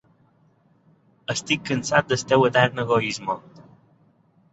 [1.33, 3.37] Estic cansat del teu etern egoisme!